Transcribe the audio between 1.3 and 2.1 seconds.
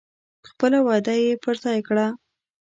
پر ځای کړه.